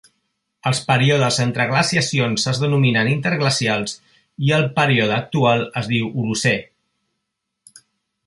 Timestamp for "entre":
1.43-1.67